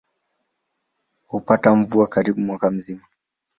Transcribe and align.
Hupata 1.27 1.75
mvua 1.75 2.07
karibu 2.07 2.39
mwaka 2.39 2.71
mzima. 2.71 3.03